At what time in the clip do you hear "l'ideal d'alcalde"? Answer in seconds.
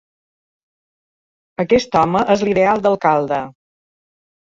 2.49-3.43